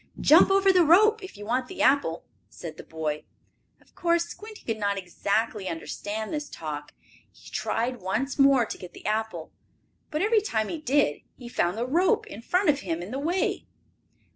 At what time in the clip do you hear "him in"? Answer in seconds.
12.79-13.11